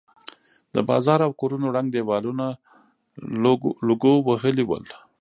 [0.75, 2.45] د بازار او کورونو ړنګ دېوالونه
[3.87, 4.85] لوګو وهلي ول.